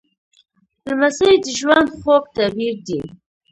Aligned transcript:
لمسی 0.87 1.33
د 1.43 1.45
ژوند 1.57 1.87
خوږ 1.97 2.23
تعبیر 2.35 2.75
دی. 2.87 3.01